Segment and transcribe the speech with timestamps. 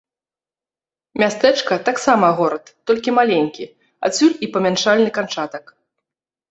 [1.23, 3.71] Мястэчка таксама горад, толькі маленькі,
[4.11, 5.65] адсюль і памяншальны канчатак.